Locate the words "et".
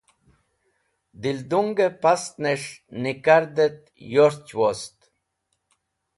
3.67-3.79